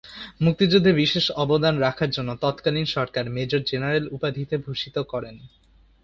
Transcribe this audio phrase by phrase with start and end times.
[0.41, 5.35] মুক্তিযুদ্ধে বিশেষ অবদান রাখার জন্য তৎকালীন সরকার মেজর জেনারেল উপাধিতে ভূষিত করেন।